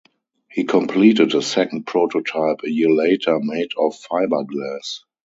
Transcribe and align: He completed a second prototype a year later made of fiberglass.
He 0.49 0.63
completed 0.63 1.35
a 1.35 1.43
second 1.43 1.85
prototype 1.85 2.61
a 2.63 2.71
year 2.71 2.89
later 2.89 3.37
made 3.39 3.73
of 3.77 3.93
fiberglass. 3.93 5.01